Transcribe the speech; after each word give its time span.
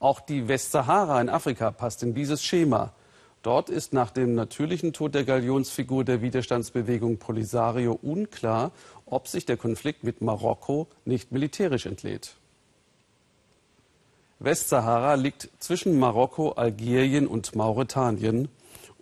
Auch 0.00 0.20
die 0.20 0.46
Westsahara 0.48 1.20
in 1.20 1.28
Afrika 1.28 1.70
passt 1.70 2.02
in 2.02 2.14
dieses 2.14 2.44
Schema. 2.44 2.92
Dort 3.42 3.68
ist 3.70 3.92
nach 3.92 4.10
dem 4.10 4.34
natürlichen 4.34 4.92
Tod 4.92 5.14
der 5.14 5.24
Galionsfigur 5.24 6.04
der 6.04 6.22
Widerstandsbewegung 6.22 7.18
Polisario 7.18 7.98
unklar, 8.02 8.72
ob 9.06 9.28
sich 9.28 9.46
der 9.46 9.56
Konflikt 9.56 10.04
mit 10.04 10.20
Marokko 10.20 10.88
nicht 11.04 11.32
militärisch 11.32 11.86
entlädt. 11.86 12.34
Westsahara 14.40 15.14
liegt 15.14 15.48
zwischen 15.58 15.98
Marokko, 15.98 16.52
Algerien 16.52 17.26
und 17.26 17.56
Mauretanien 17.56 18.48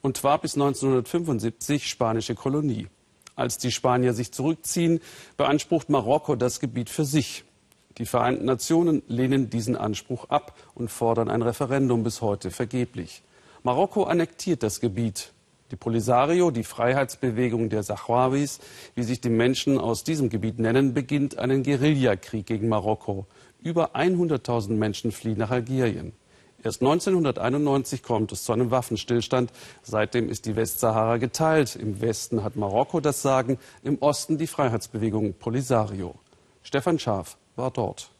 und 0.00 0.24
war 0.24 0.40
bis 0.40 0.54
1975 0.54 1.88
spanische 1.88 2.34
Kolonie. 2.34 2.88
Als 3.34 3.58
die 3.58 3.70
Spanier 3.70 4.14
sich 4.14 4.32
zurückziehen, 4.32 5.00
beansprucht 5.36 5.90
Marokko 5.90 6.36
das 6.36 6.58
Gebiet 6.58 6.88
für 6.88 7.04
sich. 7.04 7.44
Die 7.98 8.06
Vereinten 8.06 8.44
Nationen 8.44 9.02
lehnen 9.08 9.48
diesen 9.48 9.74
Anspruch 9.74 10.28
ab 10.28 10.54
und 10.74 10.90
fordern 10.90 11.30
ein 11.30 11.40
Referendum 11.40 12.02
bis 12.02 12.20
heute 12.20 12.50
vergeblich. 12.50 13.22
Marokko 13.62 14.04
annektiert 14.04 14.62
das 14.62 14.80
Gebiet. 14.80 15.32
Die 15.70 15.76
Polisario, 15.76 16.50
die 16.50 16.62
Freiheitsbewegung 16.62 17.70
der 17.70 17.82
Sahrawis, 17.82 18.60
wie 18.94 19.02
sich 19.02 19.20
die 19.20 19.30
Menschen 19.30 19.78
aus 19.78 20.04
diesem 20.04 20.28
Gebiet 20.28 20.58
nennen, 20.58 20.92
beginnt 20.92 21.38
einen 21.38 21.62
Guerillakrieg 21.62 22.46
gegen 22.46 22.68
Marokko. 22.68 23.26
Über 23.62 23.96
100.000 23.96 24.72
Menschen 24.72 25.10
fliehen 25.10 25.38
nach 25.38 25.50
Algerien. 25.50 26.12
Erst 26.62 26.82
1991 26.82 28.02
kommt 28.02 28.30
es 28.30 28.44
zu 28.44 28.52
einem 28.52 28.70
Waffenstillstand. 28.70 29.50
Seitdem 29.82 30.28
ist 30.28 30.46
die 30.46 30.54
Westsahara 30.54 31.16
geteilt. 31.16 31.76
Im 31.76 32.00
Westen 32.00 32.44
hat 32.44 32.56
Marokko 32.56 33.00
das 33.00 33.22
Sagen, 33.22 33.58
im 33.82 33.98
Osten 34.00 34.36
die 34.36 34.46
Freiheitsbewegung 34.46 35.34
Polisario. 35.34 36.14
Stefan 36.62 36.98
Schaaf 36.98 37.38
war 37.56 37.70
dort. 37.70 38.10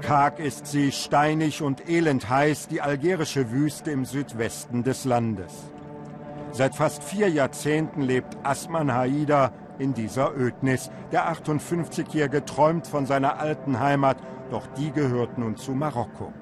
Karg 0.00 0.38
ist 0.38 0.66
sie, 0.66 0.90
steinig 0.92 1.60
und 1.60 1.88
elend 1.88 2.30
heiß, 2.30 2.68
die 2.68 2.80
algerische 2.80 3.50
Wüste 3.50 3.90
im 3.90 4.04
Südwesten 4.04 4.82
des 4.82 5.04
Landes. 5.04 5.52
Seit 6.52 6.74
fast 6.74 7.04
vier 7.04 7.28
Jahrzehnten 7.28 8.00
lebt 8.00 8.38
Asman 8.42 8.94
Haida 8.94 9.52
in 9.78 9.92
dieser 9.92 10.34
Ödnis. 10.34 10.90
Der 11.12 11.30
58-Jährige 11.30 12.44
träumt 12.44 12.86
von 12.86 13.04
seiner 13.04 13.38
alten 13.38 13.80
Heimat, 13.80 14.16
doch 14.50 14.66
die 14.78 14.92
gehört 14.92 15.36
nun 15.36 15.56
zu 15.56 15.72
Marokko. 15.72 16.32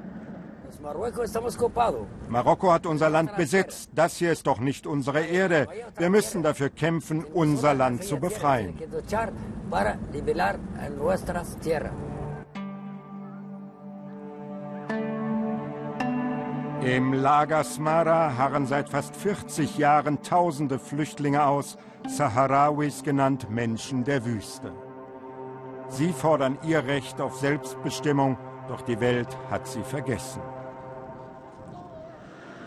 Marokko 2.28 2.72
hat 2.72 2.86
unser 2.86 3.10
Land 3.10 3.36
besetzt. 3.36 3.90
Das 3.94 4.16
hier 4.16 4.30
ist 4.30 4.46
doch 4.46 4.60
nicht 4.60 4.86
unsere 4.86 5.22
Erde. 5.24 5.66
Wir 5.96 6.10
müssen 6.10 6.42
dafür 6.42 6.70
kämpfen, 6.70 7.24
unser 7.24 7.74
Land 7.74 8.04
zu 8.04 8.18
befreien. 8.20 8.78
Im 16.82 17.14
Lager 17.14 17.64
Smara 17.64 18.36
harren 18.38 18.66
seit 18.66 18.88
fast 18.88 19.16
40 19.16 19.78
Jahren 19.78 20.22
tausende 20.22 20.78
Flüchtlinge 20.78 21.44
aus, 21.44 21.78
Saharawis 22.06 23.02
genannt 23.02 23.50
Menschen 23.50 24.04
der 24.04 24.24
Wüste. 24.24 24.72
Sie 25.88 26.12
fordern 26.12 26.58
ihr 26.62 26.84
Recht 26.86 27.20
auf 27.20 27.38
Selbstbestimmung, 27.38 28.38
doch 28.68 28.82
die 28.82 29.00
Welt 29.00 29.36
hat 29.50 29.66
sie 29.66 29.82
vergessen. 29.82 30.42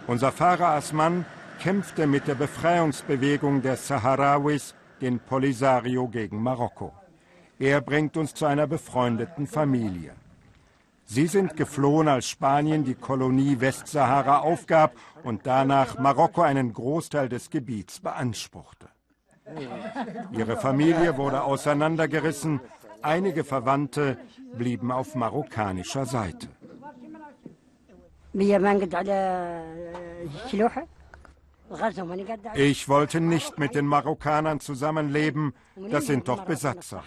Unser 0.09 0.31
Fahrer 0.31 0.69
Asman 0.69 1.23
kämpfte 1.59 2.07
mit 2.07 2.27
der 2.27 2.33
Befreiungsbewegung 2.33 3.61
der 3.61 3.77
Saharawis, 3.77 4.73
den 5.01 5.19
Polisario, 5.19 6.07
gegen 6.07 6.41
Marokko. 6.41 6.91
Er 7.59 7.79
bringt 7.81 8.17
uns 8.17 8.33
zu 8.33 8.47
einer 8.47 8.65
befreundeten 8.65 9.45
Familie. 9.45 10.13
Sie 11.05 11.27
sind 11.27 11.55
geflohen, 11.55 12.07
als 12.07 12.27
Spanien 12.27 12.83
die 12.83 12.95
Kolonie 12.95 13.59
Westsahara 13.59 14.39
aufgab 14.39 14.93
und 15.21 15.45
danach 15.45 15.99
Marokko 15.99 16.41
einen 16.41 16.73
Großteil 16.73 17.29
des 17.29 17.51
Gebiets 17.51 17.99
beanspruchte. 17.99 18.87
Ihre 20.31 20.57
Familie 20.57 21.17
wurde 21.17 21.43
auseinandergerissen, 21.43 22.61
einige 23.03 23.43
Verwandte 23.43 24.17
blieben 24.57 24.91
auf 24.91 25.13
marokkanischer 25.13 26.07
Seite. 26.07 26.47
Ich 32.55 32.89
wollte 32.89 33.19
nicht 33.21 33.59
mit 33.59 33.75
den 33.75 33.85
Marokkanern 33.85 34.59
zusammenleben, 34.59 35.53
das 35.75 36.07
sind 36.07 36.27
doch 36.27 36.45
Besatzer. 36.45 37.03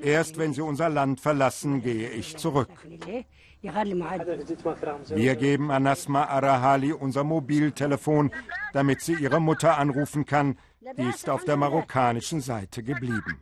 Erst 0.00 0.38
wenn 0.38 0.52
sie 0.52 0.62
unser 0.62 0.88
Land 0.88 1.20
verlassen, 1.20 1.82
gehe 1.82 2.10
ich 2.10 2.36
zurück. 2.36 2.70
Wir 3.60 5.36
geben 5.36 5.70
Anasma 5.70 6.24
Arahali 6.24 6.92
unser 6.92 7.24
Mobiltelefon, 7.24 8.32
damit 8.72 9.00
sie 9.00 9.14
ihre 9.14 9.40
Mutter 9.40 9.78
anrufen 9.78 10.24
kann. 10.26 10.58
Die 10.96 11.02
ist 11.02 11.28
auf 11.28 11.44
der 11.44 11.56
marokkanischen 11.56 12.40
Seite 12.40 12.82
geblieben. 12.82 13.40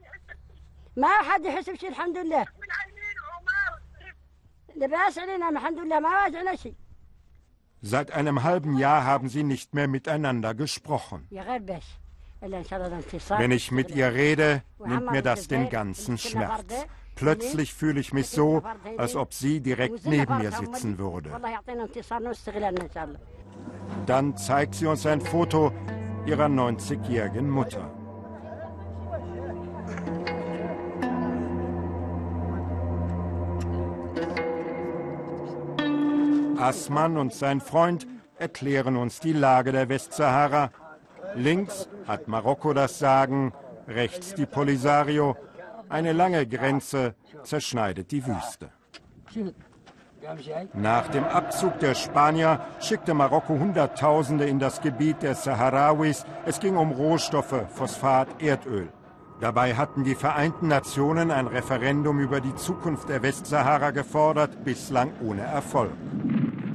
Seit 7.82 8.10
einem 8.10 8.42
halben 8.42 8.78
Jahr 8.78 9.04
haben 9.04 9.28
sie 9.28 9.44
nicht 9.44 9.74
mehr 9.74 9.88
miteinander 9.88 10.54
gesprochen. 10.54 11.28
Wenn 13.38 13.50
ich 13.50 13.70
mit 13.70 13.90
ihr 13.90 14.12
rede, 14.12 14.62
nimmt 14.84 15.10
mir 15.10 15.22
das 15.22 15.48
den 15.48 15.68
ganzen 15.70 16.18
Schmerz. 16.18 16.86
Plötzlich 17.14 17.72
fühle 17.72 18.00
ich 18.00 18.12
mich 18.12 18.28
so, 18.28 18.62
als 18.98 19.16
ob 19.16 19.32
sie 19.32 19.60
direkt 19.60 20.04
neben 20.04 20.38
mir 20.38 20.52
sitzen 20.52 20.98
würde. 20.98 21.30
Dann 24.04 24.36
zeigt 24.36 24.74
sie 24.74 24.86
uns 24.86 25.06
ein 25.06 25.20
Foto 25.20 25.72
ihrer 26.26 26.46
90-jährigen 26.46 27.48
Mutter. 27.48 27.90
Asman 36.66 37.16
und 37.16 37.32
sein 37.32 37.60
Freund 37.60 38.08
erklären 38.38 38.96
uns 38.96 39.20
die 39.20 39.32
Lage 39.32 39.70
der 39.70 39.88
Westsahara 39.88 40.70
Links 41.36 41.88
hat 42.06 42.28
Marokko 42.28 42.72
das 42.72 42.98
Sagen, 42.98 43.52
rechts 43.86 44.34
die 44.34 44.46
Polisario. 44.46 45.36
Eine 45.88 46.12
lange 46.12 46.46
Grenze 46.46 47.14
zerschneidet 47.44 48.10
die 48.10 48.26
Wüste. 48.26 48.70
Nach 50.74 51.06
dem 51.08 51.24
Abzug 51.24 51.78
der 51.78 51.94
Spanier 51.94 52.60
schickte 52.80 53.14
Marokko 53.14 53.58
Hunderttausende 53.58 54.46
in 54.46 54.58
das 54.58 54.80
Gebiet 54.80 55.22
der 55.22 55.34
Saharawis. 55.34 56.24
Es 56.46 56.58
ging 56.58 56.76
um 56.76 56.90
Rohstoffe, 56.90 57.66
Phosphat, 57.74 58.42
Erdöl. 58.42 58.88
Dabei 59.40 59.74
hatten 59.74 60.02
die 60.02 60.14
Vereinten 60.14 60.68
Nationen 60.68 61.30
ein 61.30 61.46
Referendum 61.46 62.20
über 62.20 62.40
die 62.40 62.54
Zukunft 62.54 63.10
der 63.10 63.22
Westsahara 63.22 63.90
gefordert, 63.90 64.64
bislang 64.64 65.12
ohne 65.22 65.42
Erfolg. 65.42 65.92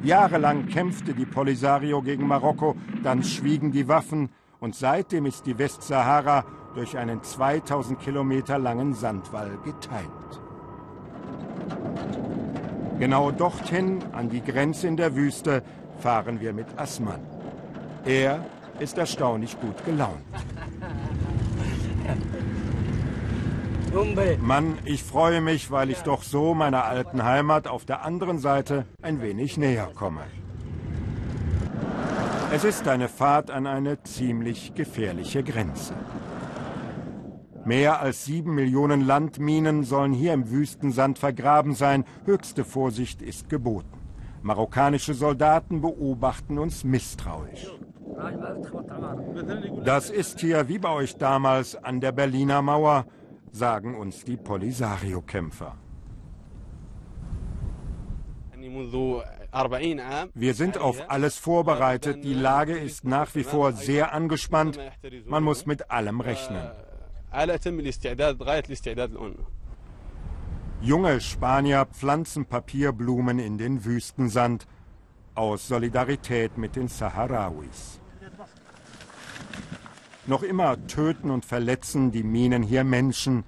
Jahrelang 0.03 0.67
kämpfte 0.67 1.13
die 1.13 1.25
Polisario 1.25 2.01
gegen 2.01 2.27
Marokko, 2.27 2.75
dann 3.03 3.23
schwiegen 3.23 3.71
die 3.71 3.87
Waffen, 3.87 4.29
und 4.59 4.75
seitdem 4.75 5.25
ist 5.25 5.45
die 5.45 5.57
Westsahara 5.57 6.45
durch 6.75 6.97
einen 6.97 7.23
2000 7.23 7.99
Kilometer 7.99 8.59
langen 8.59 8.93
Sandwall 8.93 9.57
geteilt. 9.63 10.07
Genau 12.99 13.31
dorthin, 13.31 13.99
an 14.11 14.29
die 14.29 14.41
Grenze 14.41 14.87
in 14.87 14.97
der 14.97 15.15
Wüste, 15.15 15.63
fahren 15.99 16.39
wir 16.39 16.53
mit 16.53 16.67
Asman. 16.77 17.19
Er 18.05 18.45
ist 18.79 18.97
erstaunlich 18.97 19.59
gut 19.59 19.83
gelaunt. 19.85 20.21
Mann, 24.41 24.77
ich 24.85 25.03
freue 25.03 25.41
mich, 25.41 25.69
weil 25.69 25.89
ich 25.89 25.99
doch 25.99 26.23
so 26.23 26.53
meiner 26.53 26.85
alten 26.85 27.23
Heimat 27.23 27.67
auf 27.67 27.83
der 27.85 28.05
anderen 28.05 28.39
Seite 28.39 28.85
ein 29.01 29.21
wenig 29.21 29.57
näher 29.57 29.89
komme. 29.93 30.21
Es 32.53 32.63
ist 32.63 32.87
eine 32.87 33.09
Fahrt 33.09 33.51
an 33.51 33.67
eine 33.67 34.01
ziemlich 34.03 34.73
gefährliche 34.75 35.43
Grenze. 35.43 35.93
Mehr 37.65 38.01
als 38.01 38.25
sieben 38.25 38.55
Millionen 38.55 39.01
Landminen 39.01 39.83
sollen 39.83 40.13
hier 40.13 40.33
im 40.33 40.49
Wüstensand 40.49 41.19
vergraben 41.19 41.75
sein. 41.75 42.05
Höchste 42.25 42.63
Vorsicht 42.63 43.21
ist 43.21 43.49
geboten. 43.49 43.99
Marokkanische 44.41 45.13
Soldaten 45.13 45.81
beobachten 45.81 46.57
uns 46.57 46.83
misstrauisch. 46.83 47.71
Das 49.83 50.09
ist 50.09 50.39
hier 50.39 50.67
wie 50.67 50.79
bei 50.79 50.91
euch 50.91 51.17
damals 51.17 51.75
an 51.75 51.99
der 52.01 52.11
Berliner 52.11 52.61
Mauer, 52.61 53.05
sagen 53.51 53.95
uns 53.95 54.23
die 54.23 54.37
Polisario-Kämpfer. 54.37 55.77
Wir 60.33 60.53
sind 60.53 60.77
auf 60.77 61.09
alles 61.09 61.37
vorbereitet. 61.37 62.23
Die 62.23 62.33
Lage 62.33 62.77
ist 62.77 63.03
nach 63.03 63.35
wie 63.35 63.43
vor 63.43 63.73
sehr 63.73 64.13
angespannt. 64.13 64.79
Man 65.25 65.43
muss 65.43 65.65
mit 65.65 65.91
allem 65.91 66.21
rechnen. 66.21 66.71
Junge 70.81 71.21
Spanier 71.21 71.85
pflanzen 71.85 72.45
Papierblumen 72.45 73.39
in 73.39 73.57
den 73.57 73.85
Wüstensand 73.85 74.67
aus 75.35 75.67
Solidarität 75.67 76.57
mit 76.57 76.75
den 76.75 76.87
Saharawis. 76.87 78.00
Noch 80.27 80.43
immer 80.43 80.85
töten 80.85 81.31
und 81.31 81.45
verletzen 81.45 82.11
die 82.11 82.21
Minen 82.21 82.61
hier 82.61 82.83
Menschen. 82.83 83.43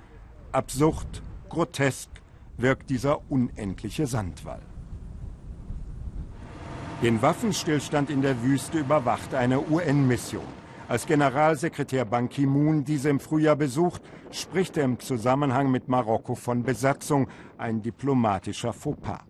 Absurd, 0.52 1.22
grotesk 1.48 2.10
wirkt 2.58 2.90
dieser 2.90 3.20
unendliche 3.30 4.08
Sandwall. 4.08 4.62
Den 7.04 7.22
Waffenstillstand 7.22 8.10
in 8.10 8.24
der 8.24 8.42
Wüste 8.42 8.80
überwacht 8.80 9.36
eine 9.36 9.60
UN-Mission. 9.70 10.64
Als 10.88 11.06
Generalsekretär 11.06 12.06
Ban 12.06 12.28
Ki-moon 12.28 12.84
diese 12.84 13.10
im 13.10 13.20
Frühjahr 13.20 13.56
besucht, 13.56 14.02
spricht 14.32 14.76
er 14.76 14.86
im 14.86 15.00
Zusammenhang 15.00 15.70
mit 15.70 15.90
Marokko 15.90 16.34
von 16.34 16.64
Besatzung, 16.64 17.28
ein 17.58 17.84
diplomatischer 17.84 18.74
Fauxpas. 18.74 19.22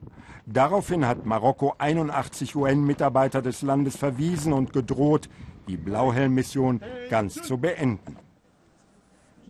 Daraufhin 0.45 1.07
hat 1.07 1.25
Marokko 1.25 1.73
81 1.77 2.55
UN-Mitarbeiter 2.55 3.41
des 3.41 3.61
Landes 3.61 3.95
verwiesen 3.95 4.53
und 4.53 4.73
gedroht, 4.73 5.29
die 5.67 5.77
Blauhelm-Mission 5.77 6.81
ganz 7.09 7.41
zu 7.41 7.57
beenden. 7.57 8.17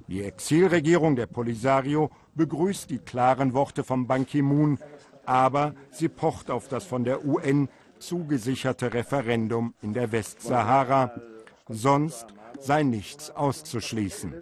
Die 0.07 0.23
Exilregierung 0.23 1.15
der 1.15 1.27
Polisario 1.27 2.11
begrüßt 2.35 2.89
die 2.89 2.99
klaren 2.99 3.53
Worte 3.53 3.83
von 3.83 4.05
Ban 4.07 4.25
Ki-moon, 4.25 4.77
aber 5.25 5.73
sie 5.91 6.09
pocht 6.09 6.51
auf 6.51 6.67
das 6.67 6.83
von 6.83 7.03
der 7.03 7.25
UN 7.25 7.69
zugesicherte 7.99 8.93
Referendum 8.93 9.73
in 9.81 9.93
der 9.93 10.11
Westsahara, 10.11 11.13
sonst 11.69 12.27
sei 12.59 12.83
nichts 12.83 13.31
auszuschließen. 13.31 14.33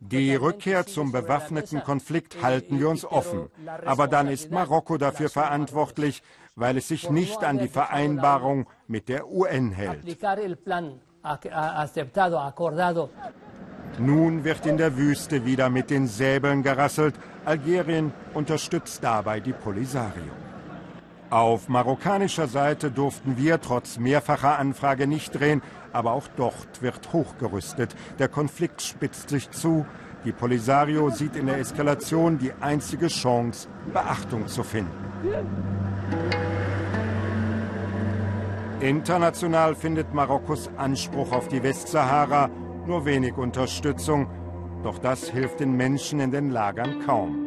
Die 0.00 0.34
Rückkehr 0.34 0.86
zum 0.86 1.12
bewaffneten 1.12 1.82
Konflikt 1.82 2.42
halten 2.42 2.78
wir 2.78 2.88
uns 2.88 3.04
offen. 3.04 3.48
Aber 3.84 4.06
dann 4.06 4.28
ist 4.28 4.50
Marokko 4.50 4.98
dafür 4.98 5.30
verantwortlich, 5.30 6.22
weil 6.56 6.76
es 6.76 6.88
sich 6.88 7.10
nicht 7.10 7.42
an 7.42 7.58
die 7.58 7.68
Vereinbarung 7.68 8.66
mit 8.86 9.08
der 9.08 9.28
UN 9.30 9.70
hält. 9.70 10.04
Nun 13.98 14.44
wird 14.44 14.66
in 14.66 14.76
der 14.76 14.96
Wüste 14.96 15.44
wieder 15.44 15.70
mit 15.70 15.90
den 15.90 16.06
Säbeln 16.06 16.62
gerasselt. 16.62 17.14
Algerien 17.44 18.12
unterstützt 18.34 19.02
dabei 19.02 19.40
die 19.40 19.52
Polisario. 19.52 20.43
Auf 21.34 21.68
marokkanischer 21.68 22.46
Seite 22.46 22.92
durften 22.92 23.36
wir 23.36 23.60
trotz 23.60 23.98
mehrfacher 23.98 24.56
Anfrage 24.56 25.08
nicht 25.08 25.32
drehen, 25.32 25.62
aber 25.92 26.12
auch 26.12 26.28
dort 26.36 26.80
wird 26.80 27.12
hochgerüstet. 27.12 27.96
Der 28.20 28.28
Konflikt 28.28 28.80
spitzt 28.82 29.30
sich 29.30 29.50
zu. 29.50 29.84
Die 30.24 30.30
Polisario 30.30 31.10
sieht 31.10 31.34
in 31.34 31.46
der 31.46 31.58
Eskalation 31.58 32.38
die 32.38 32.52
einzige 32.60 33.08
Chance, 33.08 33.66
Beachtung 33.92 34.46
zu 34.46 34.62
finden. 34.62 34.92
International 38.78 39.74
findet 39.74 40.14
Marokkos 40.14 40.70
Anspruch 40.76 41.32
auf 41.32 41.48
die 41.48 41.64
Westsahara 41.64 42.48
nur 42.86 43.06
wenig 43.06 43.36
Unterstützung, 43.36 44.28
doch 44.84 44.98
das 44.98 45.30
hilft 45.30 45.58
den 45.58 45.76
Menschen 45.76 46.20
in 46.20 46.30
den 46.30 46.50
Lagern 46.50 47.04
kaum. 47.04 47.40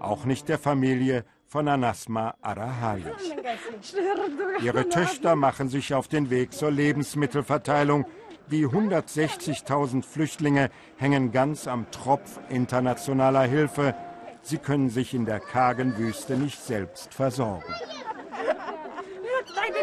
Auch 0.00 0.24
nicht 0.24 0.48
der 0.48 0.58
Familie 0.58 1.24
von 1.48 1.66
Anasma 1.66 2.34
Arahali. 2.42 3.04
Ihre 4.62 4.88
Töchter 4.88 5.34
machen 5.34 5.70
sich 5.70 5.94
auf 5.94 6.06
den 6.06 6.28
Weg 6.30 6.52
zur 6.52 6.70
Lebensmittelverteilung. 6.70 8.04
Die 8.50 8.66
160.000 8.66 10.02
Flüchtlinge 10.02 10.70
hängen 10.96 11.32
ganz 11.32 11.66
am 11.66 11.90
Tropf 11.90 12.38
internationaler 12.50 13.42
Hilfe. 13.42 13.94
Sie 14.42 14.58
können 14.58 14.90
sich 14.90 15.14
in 15.14 15.24
der 15.24 15.40
kargen 15.40 15.96
Wüste 15.98 16.36
nicht 16.36 16.60
selbst 16.60 17.14
versorgen. 17.14 17.74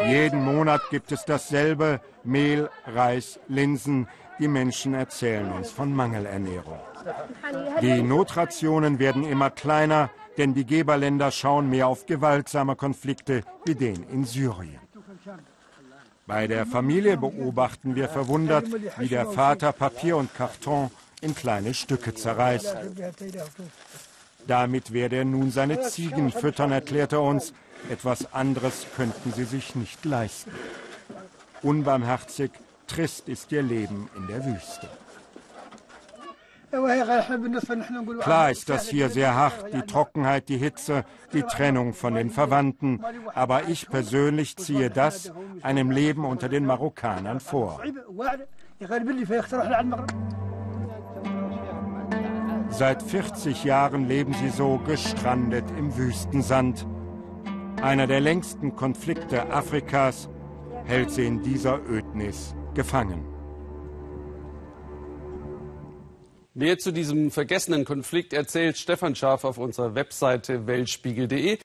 Jeden 0.06 0.44
Monat 0.44 0.82
gibt 0.90 1.12
es 1.12 1.24
dasselbe, 1.24 2.00
Mehl, 2.24 2.70
Reis, 2.86 3.40
Linsen. 3.48 4.08
Die 4.38 4.48
Menschen 4.48 4.94
erzählen 4.94 5.50
uns 5.52 5.70
von 5.70 5.94
Mangelernährung. 5.94 6.78
Die 7.80 8.02
Notrationen 8.02 8.98
werden 8.98 9.24
immer 9.24 9.50
kleiner, 9.50 10.10
denn 10.36 10.52
die 10.54 10.66
Geberländer 10.66 11.30
schauen 11.30 11.70
mehr 11.70 11.86
auf 11.86 12.06
gewaltsame 12.06 12.76
Konflikte 12.76 13.42
wie 13.64 13.74
den 13.74 14.02
in 14.10 14.24
Syrien. 14.24 14.80
Bei 16.26 16.46
der 16.46 16.66
Familie 16.66 17.16
beobachten 17.16 17.94
wir 17.94 18.08
verwundert, 18.08 18.66
wie 18.98 19.08
der 19.08 19.26
Vater 19.26 19.72
Papier 19.72 20.16
und 20.16 20.34
Karton 20.34 20.90
in 21.20 21.34
kleine 21.34 21.72
Stücke 21.72 22.14
zerreißt. 22.14 22.76
Damit 24.46 24.92
werde 24.92 25.16
er 25.16 25.24
nun 25.24 25.50
seine 25.50 25.80
Ziegen 25.82 26.30
füttern, 26.30 26.72
erklärt 26.72 27.12
er 27.12 27.22
uns. 27.22 27.52
Etwas 27.90 28.32
anderes 28.32 28.86
könnten 28.96 29.32
sie 29.32 29.44
sich 29.44 29.74
nicht 29.74 30.04
leisten. 30.04 30.52
Unbarmherzig, 31.62 32.50
trist 32.86 33.28
ist 33.28 33.52
ihr 33.52 33.62
Leben 33.62 34.08
in 34.16 34.26
der 34.26 34.44
Wüste. 34.44 34.88
Klar 38.20 38.50
ist 38.50 38.68
das 38.68 38.88
hier 38.88 39.08
sehr 39.08 39.34
hart, 39.34 39.72
die 39.72 39.82
Trockenheit, 39.82 40.48
die 40.48 40.58
Hitze, 40.58 41.04
die 41.32 41.42
Trennung 41.42 41.94
von 41.94 42.14
den 42.14 42.30
Verwandten. 42.30 43.02
Aber 43.34 43.68
ich 43.68 43.88
persönlich 43.88 44.56
ziehe 44.56 44.90
das 44.90 45.32
einem 45.62 45.90
Leben 45.90 46.24
unter 46.24 46.48
den 46.48 46.66
Marokkanern 46.66 47.40
vor. 47.40 47.80
Seit 52.68 53.02
40 53.02 53.64
Jahren 53.64 54.08
leben 54.08 54.34
sie 54.34 54.50
so 54.50 54.78
gestrandet 54.78 55.64
im 55.78 55.96
Wüstensand. 55.96 56.86
Einer 57.82 58.06
der 58.06 58.20
längsten 58.20 58.74
Konflikte 58.74 59.50
Afrikas 59.50 60.28
hält 60.86 61.10
sie 61.10 61.26
in 61.26 61.42
dieser 61.42 61.78
Ödnis 61.88 62.54
gefangen. 62.74 63.24
Mehr 66.54 66.78
zu 66.78 66.90
diesem 66.90 67.30
vergessenen 67.30 67.84
Konflikt 67.84 68.32
erzählt 68.32 68.78
Stefan 68.78 69.14
Scharf 69.14 69.44
auf 69.44 69.58
unserer 69.58 69.94
Webseite 69.94 70.66
weltspiegel.de. 70.66 71.58